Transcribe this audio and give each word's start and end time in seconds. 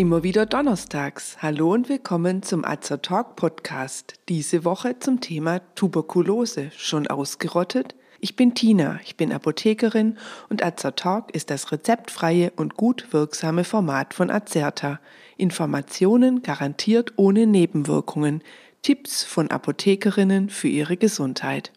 Immer 0.00 0.22
wieder 0.22 0.46
donnerstags. 0.46 1.36
Hallo 1.42 1.74
und 1.74 1.90
willkommen 1.90 2.42
zum 2.42 2.64
Azer 2.64 3.02
Talk 3.02 3.36
Podcast. 3.36 4.14
Diese 4.30 4.64
Woche 4.64 4.98
zum 4.98 5.20
Thema 5.20 5.60
Tuberkulose. 5.74 6.70
Schon 6.74 7.06
ausgerottet? 7.06 7.94
Ich 8.18 8.34
bin 8.34 8.54
Tina, 8.54 8.98
ich 9.04 9.18
bin 9.18 9.30
Apothekerin 9.30 10.16
und 10.48 10.64
Azer 10.64 10.96
Talk 10.96 11.34
ist 11.34 11.50
das 11.50 11.70
rezeptfreie 11.70 12.50
und 12.56 12.78
gut 12.78 13.12
wirksame 13.12 13.62
Format 13.62 14.14
von 14.14 14.30
Azerta. 14.30 15.00
Informationen 15.36 16.40
garantiert 16.40 17.12
ohne 17.16 17.46
Nebenwirkungen. 17.46 18.42
Tipps 18.80 19.22
von 19.22 19.50
Apothekerinnen 19.50 20.48
für 20.48 20.68
ihre 20.68 20.96
Gesundheit. 20.96 21.72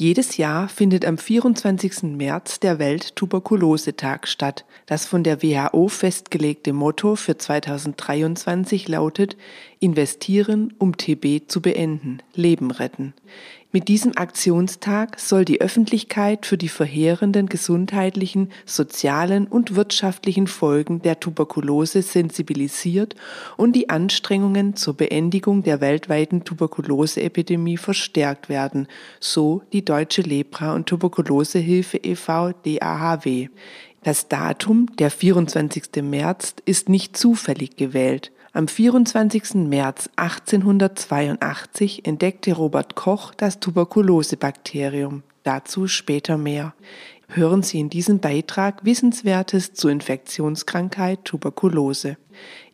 Jedes 0.00 0.36
Jahr 0.36 0.68
findet 0.68 1.04
am 1.04 1.18
24. 1.18 2.04
März 2.04 2.60
der 2.60 2.78
Welttuberkulosetag 2.78 4.28
statt. 4.28 4.64
Das 4.86 5.06
von 5.06 5.24
der 5.24 5.42
WHO 5.42 5.88
festgelegte 5.88 6.72
Motto 6.72 7.16
für 7.16 7.36
2023 7.36 8.86
lautet 8.86 9.36
Investieren, 9.80 10.72
um 10.78 10.96
TB 10.96 11.48
zu 11.48 11.60
beenden, 11.60 12.22
Leben 12.32 12.70
retten. 12.70 13.12
Mit 13.70 13.88
diesem 13.88 14.16
Aktionstag 14.16 15.20
soll 15.20 15.44
die 15.44 15.60
Öffentlichkeit 15.60 16.46
für 16.46 16.56
die 16.56 16.70
verheerenden 16.70 17.50
gesundheitlichen, 17.50 18.50
sozialen 18.64 19.46
und 19.46 19.76
wirtschaftlichen 19.76 20.46
Folgen 20.46 21.02
der 21.02 21.20
Tuberkulose 21.20 22.00
sensibilisiert 22.00 23.14
und 23.58 23.76
die 23.76 23.90
Anstrengungen 23.90 24.74
zur 24.74 24.94
Beendigung 24.94 25.64
der 25.64 25.82
weltweiten 25.82 26.44
Tuberkuloseepidemie 26.44 27.76
verstärkt 27.76 28.48
werden, 28.48 28.88
so 29.20 29.60
die 29.74 29.84
Deutsche 29.84 30.22
Lepra- 30.22 30.74
und 30.74 30.86
Tuberkulosehilfe 30.86 31.98
e.V. 31.98 32.52
DAHW. 32.64 33.48
Das 34.02 34.28
Datum, 34.28 34.86
der 34.96 35.10
24. 35.10 36.02
März, 36.02 36.54
ist 36.64 36.88
nicht 36.88 37.18
zufällig 37.18 37.76
gewählt. 37.76 38.32
Am 38.58 38.66
24. 38.66 39.68
März 39.68 40.10
1882 40.16 42.04
entdeckte 42.04 42.54
Robert 42.54 42.96
Koch 42.96 43.32
das 43.32 43.60
Tuberkulosebakterium. 43.60 45.22
Dazu 45.44 45.86
später 45.86 46.36
mehr. 46.38 46.74
Hören 47.28 47.62
Sie 47.62 47.78
in 47.78 47.88
diesem 47.88 48.18
Beitrag 48.18 48.84
Wissenswertes 48.84 49.74
zur 49.74 49.92
Infektionskrankheit 49.92 51.24
Tuberkulose. 51.24 52.16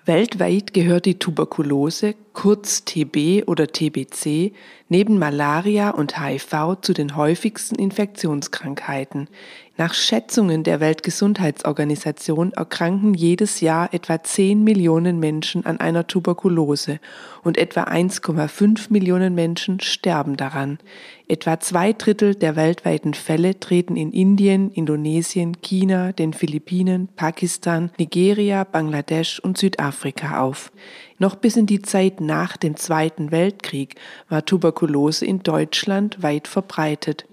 Weltweit 0.07 0.73
gehört 0.73 1.05
die 1.05 1.19
Tuberkulose, 1.19 2.15
kurz 2.33 2.87
TB 2.87 3.47
oder 3.47 3.67
TBC, 3.67 4.53
neben 4.89 5.19
Malaria 5.19 5.91
und 5.91 6.19
HIV 6.19 6.79
zu 6.81 6.95
den 6.95 7.15
häufigsten 7.15 7.75
Infektionskrankheiten. 7.75 9.29
Nach 9.77 9.92
Schätzungen 9.92 10.62
der 10.62 10.78
Weltgesundheitsorganisation 10.78 12.53
erkranken 12.53 13.12
jedes 13.12 13.61
Jahr 13.61 13.92
etwa 13.92 14.22
10 14.22 14.62
Millionen 14.62 15.19
Menschen 15.19 15.66
an 15.66 15.81
einer 15.81 16.06
Tuberkulose 16.06 17.00
und 17.42 17.58
etwa 17.58 17.83
1,5 17.83 18.86
Millionen 18.91 19.34
Menschen 19.34 19.81
sterben 19.81 20.36
daran. 20.36 20.78
Etwa 21.27 21.58
zwei 21.58 21.92
Drittel 21.92 22.36
der 22.36 22.55
weltweiten 22.55 23.14
Fälle 23.14 23.58
treten 23.58 23.97
in 23.97 24.12
Indien, 24.12 24.70
Indonesien, 24.70 25.61
China, 25.61 26.12
den 26.12 26.34
Philippinen, 26.34 27.09
Pakistan, 27.16 27.91
Nigeria, 27.98 28.62
Bangladesch 28.62 29.41
und 29.41 29.59
Südafrika 29.59 30.41
auf. 30.41 30.70
Noch 31.19 31.37
bis 31.37 31.57
in 31.57 31.67
die 31.67 31.81
Zeit 31.81 32.20
nach 32.20 32.57
dem 32.57 32.77
Zweiten 32.77 33.31
Weltkrieg 33.31 33.95
war 34.29 34.45
Tuberkulose 34.45 35.25
in 35.25 35.44
Deutschland 35.44 36.25
weit 36.25 36.49
verbreitet. 36.49 37.27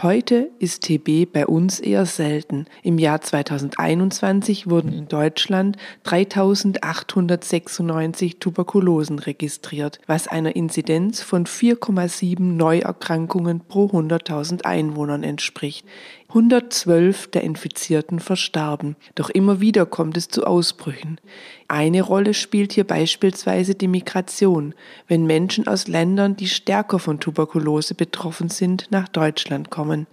Heute 0.00 0.50
ist 0.58 0.84
TB 0.84 1.30
bei 1.32 1.46
uns 1.46 1.78
eher 1.78 2.06
selten. 2.06 2.64
Im 2.82 2.98
Jahr 2.98 3.20
2021 3.20 4.68
wurden 4.68 4.92
in 4.92 5.06
Deutschland 5.06 5.76
3896 6.04 8.38
Tuberkulosen 8.38 9.18
registriert, 9.18 10.00
was 10.06 10.28
einer 10.28 10.56
Inzidenz 10.56 11.20
von 11.22 11.44
4,7 11.46 12.40
Neuerkrankungen 12.40 13.60
pro 13.60 13.84
100.000 13.86 14.64
Einwohnern 14.64 15.24
entspricht. 15.24 15.84
112 16.34 17.30
der 17.30 17.42
Infizierten 17.42 18.18
verstarben. 18.18 18.96
Doch 19.14 19.28
immer 19.28 19.60
wieder 19.60 19.84
kommt 19.84 20.16
es 20.16 20.28
zu 20.28 20.46
Ausbrüchen. 20.46 21.20
Eine 21.68 22.00
Rolle 22.00 22.32
spielt 22.32 22.72
hier 22.72 22.86
beispielsweise 22.86 23.74
die 23.74 23.86
Migration, 23.86 24.74
wenn 25.08 25.26
Menschen 25.26 25.68
aus 25.68 25.88
Ländern, 25.88 26.34
die 26.34 26.48
stärker 26.48 26.98
von 26.98 27.20
Tuberkulose 27.20 27.94
betroffen 27.94 28.48
sind, 28.48 28.86
nach 28.90 29.08
Deutschland 29.08 29.68
kommen. 29.68 30.06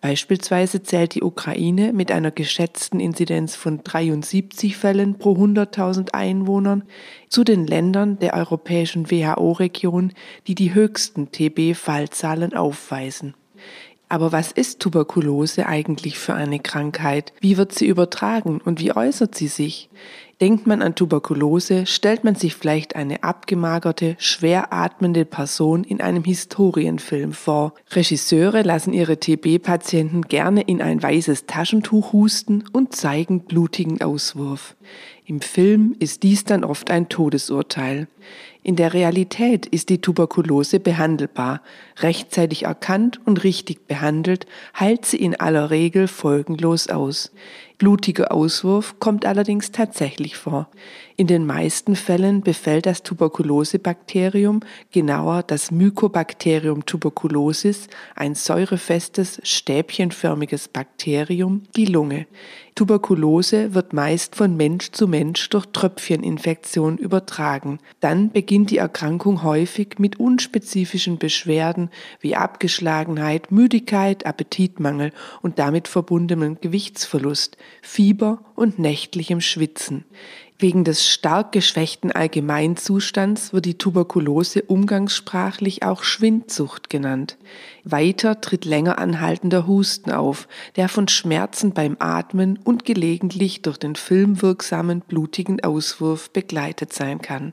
Beispielsweise 0.00 0.82
zählt 0.82 1.14
die 1.14 1.22
Ukraine 1.22 1.92
mit 1.92 2.10
einer 2.10 2.30
geschätzten 2.30 2.98
Inzidenz 2.98 3.54
von 3.54 3.84
73 3.84 4.78
Fällen 4.78 5.18
pro 5.18 5.34
100.000 5.34 6.14
Einwohnern 6.14 6.84
zu 7.28 7.44
den 7.44 7.66
Ländern 7.66 8.18
der 8.18 8.32
europäischen 8.32 9.10
WHO-Region, 9.10 10.14
die 10.46 10.54
die 10.54 10.72
höchsten 10.72 11.32
TB-Fallzahlen 11.32 12.54
aufweisen. 12.54 13.34
Aber 14.08 14.30
was 14.30 14.52
ist 14.52 14.80
Tuberkulose 14.80 15.66
eigentlich 15.66 16.18
für 16.18 16.34
eine 16.34 16.60
Krankheit? 16.60 17.32
Wie 17.40 17.56
wird 17.56 17.72
sie 17.72 17.86
übertragen 17.86 18.60
und 18.64 18.80
wie 18.80 18.94
äußert 18.94 19.34
sie 19.34 19.48
sich? 19.48 19.90
Denkt 20.42 20.66
man 20.66 20.82
an 20.82 20.94
Tuberkulose, 20.94 21.86
stellt 21.86 22.22
man 22.22 22.34
sich 22.34 22.56
vielleicht 22.56 22.94
eine 22.94 23.22
abgemagerte, 23.22 24.16
schwer 24.18 24.70
atmende 24.70 25.24
Person 25.24 25.82
in 25.82 26.02
einem 26.02 26.24
Historienfilm 26.24 27.32
vor. 27.32 27.72
Regisseure 27.92 28.60
lassen 28.60 28.92
ihre 28.92 29.18
TB-Patienten 29.18 30.22
gerne 30.22 30.60
in 30.60 30.82
ein 30.82 31.02
weißes 31.02 31.46
Taschentuch 31.46 32.12
husten 32.12 32.64
und 32.70 32.94
zeigen 32.94 33.46
blutigen 33.46 34.02
Auswurf. 34.02 34.76
Im 35.24 35.40
Film 35.40 35.96
ist 36.00 36.22
dies 36.22 36.44
dann 36.44 36.64
oft 36.64 36.90
ein 36.90 37.08
Todesurteil. 37.08 38.06
In 38.62 38.76
der 38.76 38.94
Realität 38.94 39.64
ist 39.64 39.88
die 39.88 40.00
Tuberkulose 40.00 40.80
behandelbar. 40.80 41.62
Rechtzeitig 41.98 42.64
erkannt 42.64 43.20
und 43.24 43.42
richtig 43.42 43.86
behandelt, 43.86 44.46
heilt 44.78 45.06
sie 45.06 45.16
in 45.16 45.34
aller 45.34 45.70
Regel 45.70 46.08
folgenlos 46.08 46.88
aus. 46.88 47.32
Blutiger 47.78 48.32
Auswurf 48.32 48.98
kommt 49.00 49.26
allerdings 49.26 49.70
tatsächlich 49.70 50.38
vor. 50.38 50.70
In 51.16 51.26
den 51.26 51.44
meisten 51.44 51.94
Fällen 51.94 52.40
befällt 52.40 52.86
das 52.86 53.02
Tuberkulosebakterium, 53.02 54.60
genauer 54.92 55.42
das 55.42 55.70
Mycobacterium 55.70 56.86
tuberculosis, 56.86 57.88
ein 58.14 58.34
säurefestes, 58.34 59.40
stäbchenförmiges 59.42 60.68
Bakterium, 60.68 61.64
die 61.76 61.86
Lunge. 61.86 62.26
Tuberkulose 62.76 63.72
wird 63.72 63.94
meist 63.94 64.36
von 64.36 64.54
Mensch 64.54 64.92
zu 64.92 65.08
Mensch 65.08 65.48
durch 65.48 65.64
Tröpfcheninfektion 65.72 66.98
übertragen. 66.98 67.78
Dann 68.00 68.30
beginnt 68.30 68.70
die 68.70 68.76
Erkrankung 68.76 69.42
häufig 69.42 69.98
mit 69.98 70.20
unspezifischen 70.20 71.16
Beschwerden 71.16 71.88
wie 72.20 72.36
Abgeschlagenheit, 72.36 73.50
Müdigkeit, 73.50 74.26
Appetitmangel 74.26 75.12
und 75.40 75.58
damit 75.58 75.88
verbundenem 75.88 76.60
Gewichtsverlust, 76.60 77.56
Fieber 77.80 78.44
und 78.54 78.78
nächtlichem 78.78 79.40
Schwitzen. 79.40 80.04
Wegen 80.58 80.84
des 80.84 81.06
stark 81.06 81.52
geschwächten 81.52 82.12
Allgemeinzustands 82.12 83.52
wird 83.52 83.66
die 83.66 83.76
Tuberkulose 83.76 84.62
umgangssprachlich 84.62 85.82
auch 85.82 86.02
Schwindsucht 86.02 86.88
genannt. 86.88 87.36
Weiter 87.84 88.40
tritt 88.40 88.64
länger 88.64 88.98
anhaltender 88.98 89.66
Husten 89.66 90.10
auf, 90.10 90.48
der 90.76 90.88
von 90.88 91.08
Schmerzen 91.08 91.74
beim 91.74 91.96
Atmen 91.98 92.58
und 92.64 92.86
gelegentlich 92.86 93.60
durch 93.60 93.76
den 93.76 93.96
filmwirksamen 93.96 95.02
blutigen 95.02 95.62
Auswurf 95.62 96.30
begleitet 96.30 96.94
sein 96.94 97.20
kann. 97.20 97.52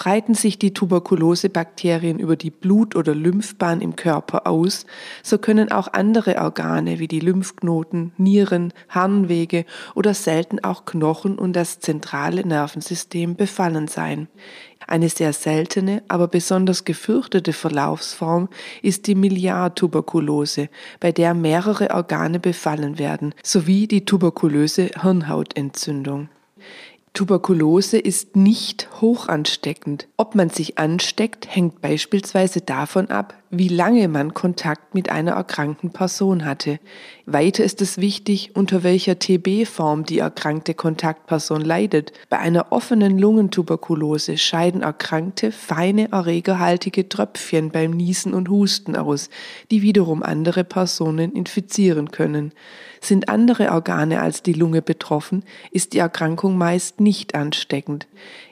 Breiten 0.00 0.32
sich 0.32 0.58
die 0.58 0.72
Tuberkulosebakterien 0.72 2.18
über 2.18 2.34
die 2.34 2.50
Blut- 2.50 2.96
oder 2.96 3.14
Lymphbahn 3.14 3.82
im 3.82 3.96
Körper 3.96 4.46
aus, 4.46 4.86
so 5.22 5.36
können 5.36 5.70
auch 5.70 5.88
andere 5.92 6.38
Organe 6.38 6.98
wie 7.00 7.06
die 7.06 7.20
Lymphknoten, 7.20 8.12
Nieren, 8.16 8.72
Harnwege 8.88 9.66
oder 9.94 10.14
selten 10.14 10.64
auch 10.64 10.86
Knochen 10.86 11.38
und 11.38 11.52
das 11.52 11.80
zentrale 11.80 12.46
Nervensystem 12.46 13.36
befallen 13.36 13.88
sein. 13.88 14.28
Eine 14.86 15.10
sehr 15.10 15.34
seltene, 15.34 16.02
aber 16.08 16.28
besonders 16.28 16.86
gefürchtete 16.86 17.52
Verlaufsform 17.52 18.48
ist 18.80 19.06
die 19.06 19.14
Miliartuberkulose, 19.14 20.70
bei 20.98 21.12
der 21.12 21.34
mehrere 21.34 21.90
Organe 21.90 22.40
befallen 22.40 22.98
werden, 22.98 23.34
sowie 23.42 23.86
die 23.86 24.06
tuberkulöse 24.06 24.92
Hirnhautentzündung. 25.02 26.30
Tuberkulose 27.12 27.98
ist 27.98 28.36
nicht 28.36 28.88
hochansteckend. 29.00 30.08
Ob 30.16 30.34
man 30.34 30.48
sich 30.48 30.78
ansteckt, 30.78 31.54
hängt 31.54 31.80
beispielsweise 31.80 32.60
davon 32.60 33.10
ab, 33.10 33.34
wie 33.50 33.68
lange 33.68 34.06
man 34.06 34.32
Kontakt 34.32 34.94
mit 34.94 35.10
einer 35.10 35.32
erkrankten 35.32 35.90
Person 35.90 36.44
hatte. 36.44 36.78
Weiter 37.26 37.64
ist 37.64 37.82
es 37.82 37.98
wichtig, 37.98 38.52
unter 38.54 38.84
welcher 38.84 39.18
TB-Form 39.18 40.04
die 40.04 40.20
erkrankte 40.20 40.74
Kontaktperson 40.74 41.60
leidet. 41.60 42.12
Bei 42.28 42.38
einer 42.38 42.70
offenen 42.70 43.18
Lungentuberkulose 43.18 44.38
scheiden 44.38 44.82
Erkrankte 44.82 45.50
feine 45.50 46.12
erregerhaltige 46.12 47.08
Tröpfchen 47.08 47.70
beim 47.70 47.90
Niesen 47.90 48.34
und 48.34 48.48
Husten 48.48 48.94
aus, 48.94 49.30
die 49.72 49.82
wiederum 49.82 50.22
andere 50.22 50.62
Personen 50.62 51.32
infizieren 51.32 52.12
können. 52.12 52.52
Sind 53.00 53.28
andere 53.28 53.72
Organe 53.72 54.20
als 54.20 54.42
die 54.42 54.52
Lunge 54.52 54.82
betroffen, 54.82 55.42
ist 55.72 55.94
die 55.94 55.98
Erkrankung 55.98 56.56
meist 56.56 57.00
nicht 57.00 57.34
ansteckend. 57.34 58.06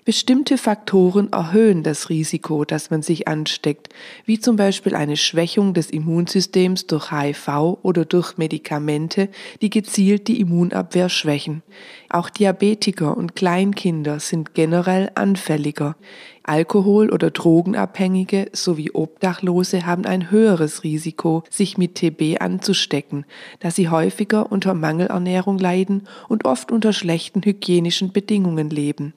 Bestimmte 0.09 0.57
Faktoren 0.57 1.31
erhöhen 1.35 1.83
das 1.83 2.09
Risiko, 2.09 2.65
dass 2.65 2.89
man 2.89 3.03
sich 3.03 3.29
ansteckt, 3.29 3.91
wie 4.25 4.41
zum 4.41 4.57
Beispiel 4.57 4.95
eine 4.95 5.19
Schwächung 5.19 5.75
des 5.75 5.91
Immunsystems 5.91 6.87
durch 6.87 7.13
HIV 7.13 7.77
oder 7.83 8.07
durch 8.07 8.39
Medikamente, 8.39 9.29
die 9.61 9.69
gezielt 9.69 10.27
die 10.29 10.41
Immunabwehr 10.41 11.11
schwächen. 11.11 11.63
Auch 12.11 12.31
Diabetiker 12.31 13.17
und 13.17 13.37
Kleinkinder 13.37 14.19
sind 14.19 14.55
generell 14.55 15.11
anfälliger. 15.15 15.95
Alkohol- 16.43 17.11
oder 17.11 17.31
Drogenabhängige 17.31 18.49
sowie 18.55 18.93
Obdachlose 18.93 19.85
haben 19.85 20.07
ein 20.07 20.31
höheres 20.31 20.85
Risiko, 20.85 21.43
sich 21.51 21.77
mit 21.77 21.97
TB 21.97 22.41
anzustecken, 22.41 23.27
da 23.61 23.71
sie 23.71 23.91
häufiger 23.91 24.51
unter 24.51 24.73
Mangelernährung 24.73 25.59
leiden 25.59 26.09
und 26.29 26.47
oft 26.47 26.73
unter 26.73 26.95
schlechten 26.95 27.43
hygienischen 27.43 28.13
Bedingungen 28.13 28.71
leben. 28.71 29.13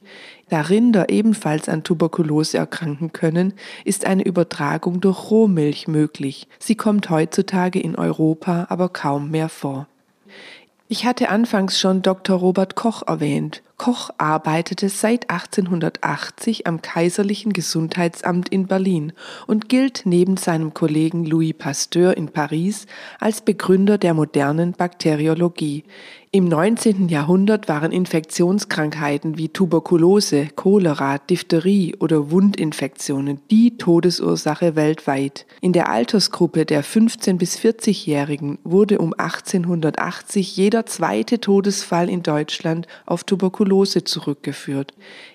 Da 0.50 0.60
Rinder 0.60 1.08
ebenfalls 1.08 1.70
an 1.70 1.84
Tuberkulose 1.84 2.58
erkranken 2.58 3.14
können, 3.14 3.54
ist 3.86 4.06
eine 4.06 4.26
Übertragung 4.26 5.00
durch 5.00 5.32
Rohmilch 5.32 5.88
möglich. 5.88 6.50
Sie 6.60 6.76
kommt 6.76 7.10
heutzutage 7.10 7.80
in 7.80 7.96
Europa 7.96 8.66
aber 8.68 8.90
kaum 8.90 9.32
mehr 9.32 9.48
vor. 9.48 9.88
Ich 10.92 11.06
hatte 11.06 11.30
anfangs 11.30 11.80
schon 11.80 12.02
Dr. 12.02 12.38
Robert 12.38 12.76
Koch 12.76 13.04
erwähnt. 13.08 13.64
Koch 13.81 14.12
arbeitete 14.19 14.89
seit 14.89 15.31
1880 15.31 16.68
am 16.68 16.83
Kaiserlichen 16.83 17.51
Gesundheitsamt 17.51 18.48
in 18.50 18.68
Berlin 18.68 19.12
und 19.48 19.69
gilt 19.69 20.04
neben 20.06 20.38
seinem 20.38 20.75
Kollegen 20.75 21.25
Louis 21.25 21.56
Pasteur 21.57 22.16
in 22.16 22.28
Paris 22.28 22.86
als 23.19 23.42
Begründer 23.42 23.98
der 23.98 24.13
modernen 24.13 24.74
Bakteriologie. 24.74 25.83
Im 26.33 26.45
19. 26.45 27.10
Jahrhundert 27.10 27.68
waren 27.68 27.92
Infektionskrankheiten 27.92 29.38
wie 29.38 29.50
Tuberkulose, 29.50 30.48
Cholera, 30.56 31.18
Diphtherie 31.18 31.95
oder 32.00 32.31
Wundinfektionen 32.31 33.42
die 33.50 33.78
Todesursache 33.78 34.78
weltweit. 34.78 35.45
In 35.60 35.74
der 35.74 35.89
Altersgruppe 35.89 36.66
der 36.66 36.83
15 36.83 37.38
bis 37.38 37.57
40-Jährigen 37.57 38.60
wurde 38.63 39.00
um 39.00 39.13
1880 39.18 40.56
jeder 40.56 40.86
zweite 40.86 41.42
Todesfall 41.42 42.10
in 42.10 42.24
Deutschland 42.24 42.88
auf 43.06 43.25
Tuberkulose 43.25 43.70
zurückgeführt. 43.71 44.94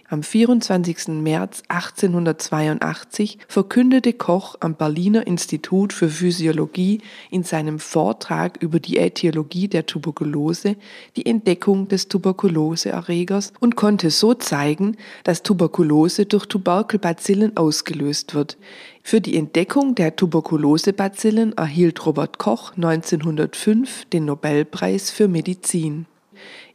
Am 0.09 0.23
24. 0.23 1.09
März 1.09 1.63
1882 1.67 3.39
verkündete 3.49 4.13
Koch 4.13 4.55
am 4.61 4.77
Berliner 4.77 5.27
Institut 5.27 5.93
für 5.93 6.09
Physiologie 6.09 7.01
in 7.31 7.43
seinem 7.43 7.81
Vortrag 7.81 8.63
über 8.63 8.79
die 8.79 8.99
Äthiologie 8.99 9.67
der 9.67 9.85
Tuberkulose 9.87 10.77
die 11.17 11.27
Entdeckung 11.27 11.89
des 11.89 12.07
Tuberkuloseerregers 12.07 13.53
und 13.59 13.75
konnte 13.75 14.11
so 14.11 14.35
zeigen, 14.35 14.97
dass 15.25 15.43
Tuberkulose 15.43 16.27
durch 16.27 16.47
Tuberkelbazillen 16.47 17.57
ausgelöst 17.57 18.35
wird. 18.35 18.59
Für 19.03 19.21
die 19.21 19.37
Entdeckung 19.37 19.97
der 19.97 20.15
Tuberkulosebazillen 20.15 21.57
erhielt 21.57 22.07
Robert 22.07 22.39
Koch 22.39 22.75
1905 22.77 24.05
den 24.07 24.27
Nobelpreis 24.27 25.11
für 25.11 25.27
Medizin. 25.27 26.07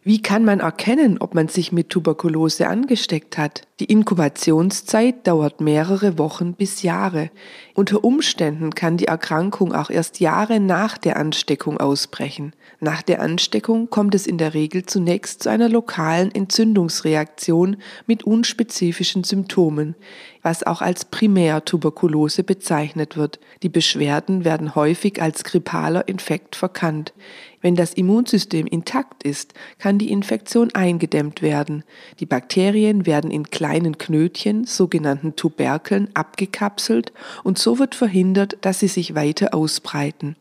Wie 0.03 0.19
kann 0.19 0.43
man 0.43 0.61
erkennen, 0.61 1.19
ob 1.19 1.35
man 1.35 1.47
sich 1.47 1.71
mit 1.71 1.89
Tuberkulose 1.89 2.67
angesteckt 2.67 3.37
hat? 3.37 3.61
Die 3.79 3.85
Inkubationszeit 3.85 5.27
dauert 5.27 5.61
mehrere 5.61 6.17
Wochen 6.17 6.53
bis 6.53 6.81
Jahre. 6.81 7.29
Unter 7.75 8.03
Umständen 8.03 8.73
kann 8.73 8.97
die 8.97 9.05
Erkrankung 9.05 9.75
auch 9.75 9.91
erst 9.91 10.19
Jahre 10.19 10.59
nach 10.59 10.97
der 10.97 11.17
Ansteckung 11.17 11.79
ausbrechen. 11.79 12.53
Nach 12.79 13.03
der 13.03 13.21
Ansteckung 13.21 13.91
kommt 13.91 14.15
es 14.15 14.25
in 14.25 14.39
der 14.39 14.55
Regel 14.55 14.87
zunächst 14.87 15.43
zu 15.43 15.49
einer 15.49 15.69
lokalen 15.69 16.33
Entzündungsreaktion 16.33 17.77
mit 18.07 18.23
unspezifischen 18.23 19.23
Symptomen, 19.23 19.93
was 20.41 20.63
auch 20.63 20.81
als 20.81 21.05
Primärtuberkulose 21.05 22.43
bezeichnet 22.43 23.17
wird. 23.17 23.39
Die 23.63 23.69
Beschwerden 23.69 24.43
werden 24.45 24.75
häufig 24.75 25.21
als 25.21 25.43
grippaler 25.43 26.07
Infekt 26.07 26.55
verkannt. 26.55 27.13
Wenn 27.61 27.75
das 27.75 27.93
Immunsystem 27.93 28.65
intakt 28.65 29.23
ist, 29.23 29.53
kann 29.77 29.99
die 29.99 30.11
Infektion 30.11 30.73
eingedämmt 30.73 31.43
werden. 31.43 31.83
Die 32.19 32.25
Bakterien 32.25 33.05
werden 33.05 33.29
in 33.29 33.51
kleinen 33.51 33.99
Knötchen, 33.99 34.65
sogenannten 34.65 35.35
Tuberkeln, 35.35 36.09
abgekapselt 36.15 37.13
und 37.43 37.59
so 37.59 37.77
wird 37.77 37.93
verhindert, 37.93 38.57
dass 38.61 38.79
sie 38.79 38.87
sich 38.87 39.13
weiter 39.13 39.53
ausbreiten. 39.53 40.35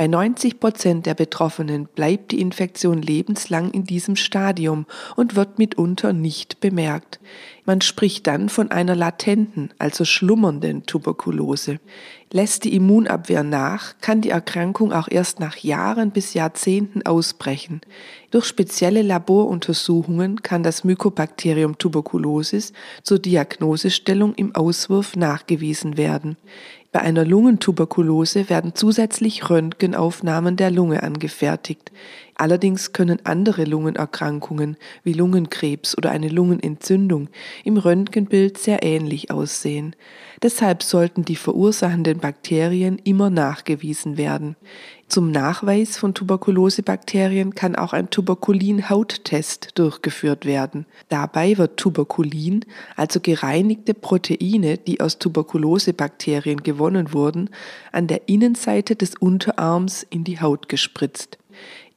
Bei 0.00 0.06
90 0.06 0.60
Prozent 0.60 1.04
der 1.04 1.12
Betroffenen 1.12 1.86
bleibt 1.94 2.32
die 2.32 2.40
Infektion 2.40 3.02
lebenslang 3.02 3.70
in 3.70 3.84
diesem 3.84 4.16
Stadium 4.16 4.86
und 5.14 5.36
wird 5.36 5.58
mitunter 5.58 6.14
nicht 6.14 6.58
bemerkt. 6.60 7.20
Man 7.66 7.82
spricht 7.82 8.26
dann 8.26 8.48
von 8.48 8.70
einer 8.70 8.96
latenten, 8.96 9.74
also 9.78 10.06
schlummernden 10.06 10.86
Tuberkulose. 10.86 11.80
Lässt 12.32 12.64
die 12.64 12.74
Immunabwehr 12.74 13.42
nach, 13.42 13.94
kann 14.00 14.22
die 14.22 14.30
Erkrankung 14.30 14.92
auch 14.92 15.08
erst 15.08 15.38
nach 15.38 15.58
Jahren 15.58 16.12
bis 16.12 16.32
Jahrzehnten 16.32 17.04
ausbrechen. 17.04 17.82
Durch 18.30 18.46
spezielle 18.46 19.02
Laboruntersuchungen 19.02 20.40
kann 20.40 20.62
das 20.62 20.82
Mycobacterium 20.82 21.76
tuberculosis 21.76 22.72
zur 23.02 23.18
Diagnosestellung 23.18 24.34
im 24.36 24.54
Auswurf 24.54 25.14
nachgewiesen 25.16 25.96
werden. 25.96 26.36
Bei 26.92 27.00
einer 27.02 27.24
Lungentuberkulose 27.24 28.50
werden 28.50 28.74
zusätzlich 28.74 29.48
Röntgenaufnahmen 29.48 30.56
der 30.56 30.72
Lunge 30.72 31.04
angefertigt. 31.04 31.92
Allerdings 32.40 32.94
können 32.94 33.18
andere 33.24 33.64
Lungenerkrankungen 33.64 34.78
wie 35.04 35.12
Lungenkrebs 35.12 35.94
oder 35.98 36.10
eine 36.10 36.30
Lungenentzündung 36.30 37.28
im 37.64 37.76
Röntgenbild 37.76 38.56
sehr 38.56 38.82
ähnlich 38.82 39.30
aussehen. 39.30 39.94
Deshalb 40.42 40.82
sollten 40.82 41.22
die 41.26 41.36
verursachenden 41.36 42.18
Bakterien 42.18 42.98
immer 43.04 43.28
nachgewiesen 43.28 44.16
werden. 44.16 44.56
Zum 45.06 45.30
Nachweis 45.30 45.98
von 45.98 46.14
Tuberkulosebakterien 46.14 47.54
kann 47.54 47.76
auch 47.76 47.92
ein 47.92 48.08
Tuberkulin-Hauttest 48.08 49.78
durchgeführt 49.78 50.46
werden. 50.46 50.86
Dabei 51.10 51.58
wird 51.58 51.76
Tuberkulin, 51.76 52.64
also 52.96 53.20
gereinigte 53.20 53.92
Proteine, 53.92 54.78
die 54.78 55.02
aus 55.02 55.18
Tuberkulosebakterien 55.18 56.62
gewonnen 56.62 57.12
wurden, 57.12 57.50
an 57.92 58.06
der 58.06 58.30
Innenseite 58.30 58.96
des 58.96 59.14
Unterarms 59.14 60.06
in 60.08 60.24
die 60.24 60.40
Haut 60.40 60.70
gespritzt. 60.70 61.36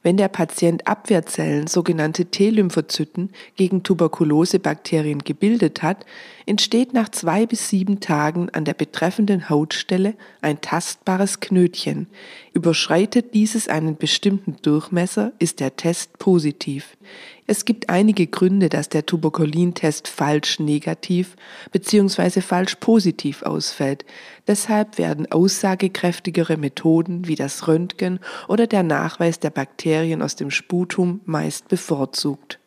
Wenn 0.04 0.18
der 0.18 0.28
Patient 0.28 0.86
Abwehrzellen, 0.86 1.68
sogenannte 1.68 2.26
T-Lymphozyten, 2.26 3.32
gegen 3.56 3.84
Tuberkulosebakterien 3.84 5.20
gebildet 5.20 5.82
hat, 5.82 6.06
entsteht 6.46 6.94
nach 6.94 7.08
zwei 7.08 7.46
bis 7.46 7.70
sieben 7.70 8.02
Tagen 8.02 8.50
an 8.50 8.66
der 8.66 8.74
betreffenden 8.74 9.50
Hautstelle 9.50 10.16
ein 10.42 10.60
tastbares 10.60 11.40
Knötchen. 11.40 12.08
Überschreitet 12.52 13.34
dieses 13.34 13.70
einen 13.70 13.96
bestimmten 13.96 14.58
Durchmesser, 14.62 15.32
ist 15.40 15.62
der 15.62 15.78
Test 15.78 16.20
positiv. 16.20 16.98
Es 17.46 17.66
gibt 17.66 17.90
einige 17.90 18.28
Gründe, 18.28 18.70
dass 18.70 18.90
der 18.90 19.06
Tuberkulintest 19.06 20.08
falsch 20.08 20.60
negativ 20.60 21.36
bzw. 21.72 22.42
falsch 22.42 22.76
positiv 22.76 23.44
ausfällt. 23.44 24.06
Deshalb 24.48 24.98
werden 24.98 25.32
aussagekräftigere 25.32 26.58
Methoden 26.58 27.28
wie 27.28 27.36
das 27.36 27.68
Röntgen 27.68 28.20
oder 28.48 28.68
der 28.68 28.84
Nachweis 28.84 29.40
der 29.40 29.50
Bakterien 29.50 30.22
aus 30.22 30.36
dem 30.36 30.52
Sputum 30.52 31.22
meist 31.26 31.68
bevorzugt. 31.68 32.60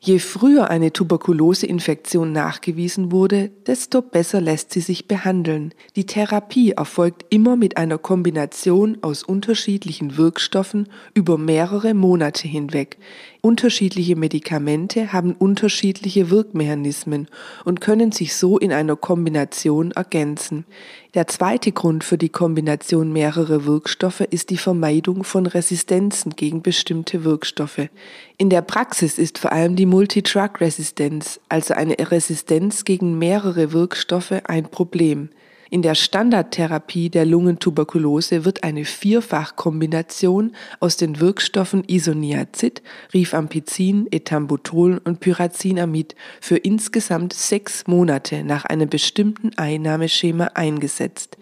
Je 0.00 0.18
früher 0.18 0.70
eine 0.70 0.92
Tuberkuloseinfektion 0.92 2.30
nachgewiesen 2.30 3.10
wurde, 3.10 3.50
desto 3.66 4.02
besser 4.02 4.40
lässt 4.40 4.72
sie 4.72 4.80
sich 4.80 5.08
behandeln. 5.08 5.72
Die 5.96 6.06
Therapie 6.06 6.72
erfolgt 6.72 7.24
immer 7.30 7.56
mit 7.56 7.76
einer 7.76 7.98
Kombination 7.98 8.98
aus 9.00 9.22
unterschiedlichen 9.22 10.16
Wirkstoffen 10.16 10.88
über 11.14 11.38
mehrere 11.38 11.94
Monate 11.94 12.46
hinweg. 12.46 12.98
Unterschiedliche 13.40 14.16
Medikamente 14.16 15.12
haben 15.12 15.32
unterschiedliche 15.32 16.30
Wirkmechanismen 16.30 17.28
und 17.64 17.80
können 17.80 18.10
sich 18.10 18.34
so 18.34 18.58
in 18.58 18.72
einer 18.72 18.96
Kombination 18.96 19.92
ergänzen. 19.92 20.64
Der 21.14 21.28
zweite 21.28 21.72
Grund 21.72 22.04
für 22.04 22.18
die 22.18 22.28
Kombination 22.28 23.12
mehrerer 23.12 23.64
Wirkstoffe 23.64 24.20
ist 24.20 24.50
die 24.50 24.58
Vermeidung 24.58 25.24
von 25.24 25.46
Resistenzen 25.46 26.34
gegen 26.36 26.60
bestimmte 26.60 27.24
Wirkstoffe. 27.24 27.88
In 28.36 28.50
der 28.50 28.62
Praxis 28.62 29.16
ist 29.16 29.38
vor 29.38 29.52
allem 29.52 29.76
die 29.76 29.85
Multidrug-Resistenz, 29.86 31.40
also 31.48 31.74
eine 31.74 31.96
Resistenz 31.98 32.84
gegen 32.84 33.18
mehrere 33.18 33.72
Wirkstoffe, 33.72 34.34
ein 34.44 34.70
Problem. 34.70 35.30
In 35.68 35.82
der 35.82 35.96
Standardtherapie 35.96 37.10
der 37.10 37.26
Lungentuberkulose 37.26 38.44
wird 38.44 38.62
eine 38.62 38.84
Vierfachkombination 38.84 40.54
aus 40.78 40.96
den 40.96 41.18
Wirkstoffen 41.18 41.82
Isoniazid, 41.88 42.82
Rifampicin, 43.12 44.06
Ethambutol 44.12 45.00
und 45.04 45.18
Pyrazinamid 45.18 46.14
für 46.40 46.56
insgesamt 46.56 47.32
sechs 47.32 47.86
Monate 47.88 48.44
nach 48.44 48.64
einem 48.64 48.88
bestimmten 48.88 49.50
Einnahmeschema 49.56 50.52
eingesetzt. 50.54 51.36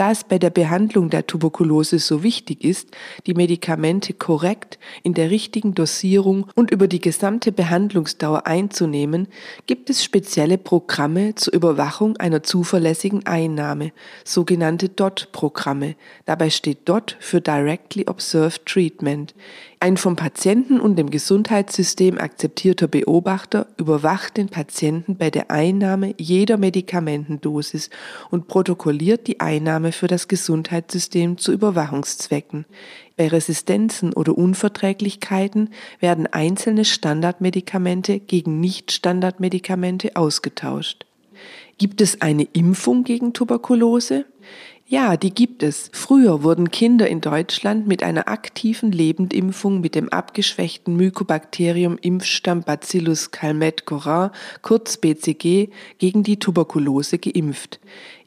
Da 0.00 0.12
es 0.12 0.24
bei 0.24 0.38
der 0.38 0.48
Behandlung 0.48 1.10
der 1.10 1.26
Tuberkulose 1.26 1.98
so 1.98 2.22
wichtig 2.22 2.64
ist, 2.64 2.88
die 3.26 3.34
Medikamente 3.34 4.14
korrekt, 4.14 4.78
in 5.02 5.12
der 5.12 5.30
richtigen 5.30 5.74
Dosierung 5.74 6.46
und 6.54 6.70
über 6.70 6.88
die 6.88 7.02
gesamte 7.02 7.52
Behandlungsdauer 7.52 8.46
einzunehmen, 8.46 9.28
gibt 9.66 9.90
es 9.90 10.02
spezielle 10.02 10.56
Programme 10.56 11.34
zur 11.34 11.52
Überwachung 11.52 12.16
einer 12.16 12.42
zuverlässigen 12.42 13.26
Einnahme, 13.26 13.92
sogenannte 14.24 14.88
DOT-Programme. 14.88 15.96
Dabei 16.24 16.48
steht 16.48 16.88
DOT 16.88 17.18
für 17.20 17.42
Directly 17.42 18.06
Observed 18.08 18.64
Treatment. 18.64 19.34
Ein 19.82 19.96
vom 19.96 20.14
Patienten 20.14 20.78
und 20.78 20.96
dem 20.96 21.08
Gesundheitssystem 21.08 22.18
akzeptierter 22.18 22.86
Beobachter 22.86 23.66
überwacht 23.78 24.36
den 24.36 24.50
Patienten 24.50 25.16
bei 25.16 25.30
der 25.30 25.50
Einnahme 25.50 26.14
jeder 26.18 26.58
Medikamentendosis 26.58 27.88
und 28.28 28.46
protokolliert 28.46 29.26
die 29.26 29.40
Einnahme 29.40 29.92
für 29.92 30.06
das 30.06 30.28
Gesundheitssystem 30.28 31.38
zu 31.38 31.50
Überwachungszwecken. 31.52 32.66
Bei 33.16 33.28
Resistenzen 33.28 34.12
oder 34.12 34.36
Unverträglichkeiten 34.36 35.70
werden 35.98 36.26
einzelne 36.26 36.84
Standardmedikamente 36.84 38.20
gegen 38.20 38.60
Nicht-Standardmedikamente 38.60 40.14
ausgetauscht. 40.14 41.06
Gibt 41.78 42.02
es 42.02 42.20
eine 42.20 42.42
Impfung 42.52 43.02
gegen 43.04 43.32
Tuberkulose? 43.32 44.26
Ja, 44.92 45.16
die 45.16 45.32
gibt 45.32 45.62
es. 45.62 45.88
Früher 45.92 46.42
wurden 46.42 46.72
Kinder 46.72 47.06
in 47.06 47.20
Deutschland 47.20 47.86
mit 47.86 48.02
einer 48.02 48.26
aktiven 48.26 48.90
Lebendimpfung 48.90 49.80
mit 49.80 49.94
dem 49.94 50.08
abgeschwächten 50.08 50.96
Mycobacterium 50.96 51.96
Impfstamm 52.02 52.64
Bacillus 52.64 53.30
calmette-corin, 53.30 54.30
kurz 54.62 54.96
BCG, 54.96 55.68
gegen 55.98 56.24
die 56.24 56.40
Tuberkulose 56.40 57.18
geimpft. 57.18 57.78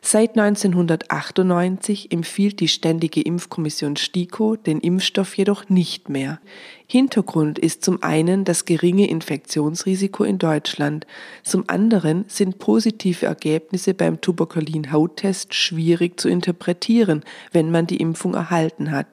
Seit 0.05 0.37
1998 0.37 2.11
empfiehlt 2.11 2.59
die 2.59 2.67
Ständige 2.67 3.21
Impfkommission 3.21 3.95
STIKO 3.95 4.57
den 4.57 4.81
Impfstoff 4.81 5.37
jedoch 5.37 5.69
nicht 5.69 6.09
mehr. 6.09 6.41
Hintergrund 6.87 7.57
ist 7.57 7.85
zum 7.85 8.03
einen 8.03 8.43
das 8.43 8.65
geringe 8.65 9.09
Infektionsrisiko 9.09 10.25
in 10.25 10.39
Deutschland, 10.39 11.07
zum 11.41 11.63
anderen 11.67 12.25
sind 12.27 12.59
positive 12.59 13.25
Ergebnisse 13.25 13.93
beim 13.93 14.19
Tuberkulin-Hauttest 14.19 15.53
schwierig 15.53 16.19
zu 16.19 16.27
interpretieren, 16.27 17.23
wenn 17.53 17.71
man 17.71 17.87
die 17.87 18.01
Impfung 18.01 18.33
erhalten 18.33 18.91
hat. 18.91 19.07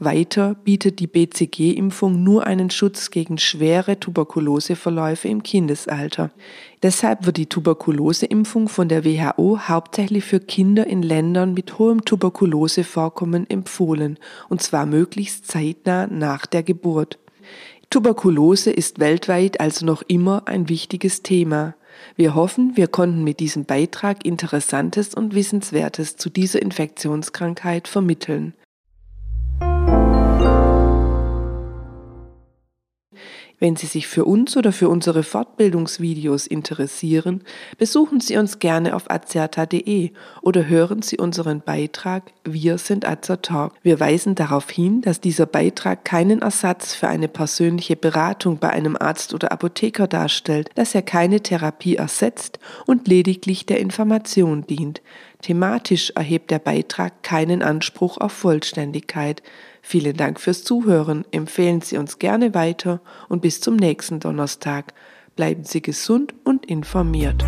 Weiter 0.00 0.54
bietet 0.54 1.00
die 1.00 1.08
BCG-Impfung 1.08 2.22
nur 2.22 2.46
einen 2.46 2.70
Schutz 2.70 3.10
gegen 3.10 3.36
schwere 3.36 3.98
Tuberkuloseverläufe 3.98 5.26
im 5.26 5.42
Kindesalter. 5.42 6.30
Deshalb 6.84 7.26
wird 7.26 7.36
die 7.36 7.48
Tuberkuloseimpfung 7.48 8.68
von 8.68 8.88
der 8.88 9.04
WHO 9.04 9.58
hauptsächlich 9.66 10.24
für 10.24 10.38
Kinder 10.38 10.86
in 10.86 11.02
Ländern 11.02 11.52
mit 11.52 11.80
hohem 11.80 12.04
Tuberkulosevorkommen 12.04 13.50
empfohlen, 13.50 14.18
und 14.48 14.62
zwar 14.62 14.86
möglichst 14.86 15.48
zeitnah 15.48 16.06
nach 16.06 16.46
der 16.46 16.62
Geburt. 16.62 17.18
Tuberkulose 17.90 18.70
ist 18.70 19.00
weltweit 19.00 19.58
also 19.58 19.84
noch 19.84 20.02
immer 20.06 20.42
ein 20.46 20.68
wichtiges 20.68 21.22
Thema. 21.22 21.74
Wir 22.14 22.36
hoffen, 22.36 22.76
wir 22.76 22.86
konnten 22.86 23.24
mit 23.24 23.40
diesem 23.40 23.64
Beitrag 23.64 24.24
Interessantes 24.24 25.14
und 25.14 25.34
Wissenswertes 25.34 26.16
zu 26.16 26.30
dieser 26.30 26.62
Infektionskrankheit 26.62 27.88
vermitteln. 27.88 28.54
Wenn 33.60 33.74
Sie 33.74 33.86
sich 33.86 34.06
für 34.06 34.24
uns 34.24 34.56
oder 34.56 34.70
für 34.70 34.88
unsere 34.88 35.24
Fortbildungsvideos 35.24 36.46
interessieren, 36.46 37.42
besuchen 37.76 38.20
Sie 38.20 38.36
uns 38.36 38.60
gerne 38.60 38.94
auf 38.94 39.10
azerta.de 39.10 40.12
oder 40.42 40.68
hören 40.68 41.02
Sie 41.02 41.18
unseren 41.18 41.60
Beitrag 41.60 42.32
Wir 42.44 42.78
sind 42.78 43.04
Azertalk. 43.04 43.72
Wir 43.82 43.98
weisen 43.98 44.36
darauf 44.36 44.70
hin, 44.70 45.00
dass 45.02 45.20
dieser 45.20 45.46
Beitrag 45.46 46.04
keinen 46.04 46.40
Ersatz 46.42 46.94
für 46.94 47.08
eine 47.08 47.26
persönliche 47.26 47.96
Beratung 47.96 48.58
bei 48.58 48.70
einem 48.70 48.96
Arzt 48.96 49.34
oder 49.34 49.50
Apotheker 49.50 50.06
darstellt, 50.06 50.70
dass 50.76 50.94
er 50.94 51.02
keine 51.02 51.40
Therapie 51.40 51.96
ersetzt 51.96 52.60
und 52.86 53.08
lediglich 53.08 53.66
der 53.66 53.80
Information 53.80 54.66
dient. 54.68 55.02
Thematisch 55.42 56.10
erhebt 56.10 56.50
der 56.50 56.58
Beitrag 56.58 57.22
keinen 57.22 57.62
Anspruch 57.62 58.18
auf 58.18 58.32
Vollständigkeit. 58.32 59.42
Vielen 59.82 60.16
Dank 60.16 60.40
fürs 60.40 60.64
Zuhören. 60.64 61.24
Empfehlen 61.30 61.80
Sie 61.80 61.96
uns 61.96 62.18
gerne 62.18 62.54
weiter 62.54 63.00
und 63.28 63.40
bis 63.40 63.60
zum 63.60 63.76
nächsten 63.76 64.18
Donnerstag. 64.18 64.92
Bleiben 65.36 65.64
Sie 65.64 65.80
gesund 65.80 66.34
und 66.44 66.66
informiert. 66.66 67.44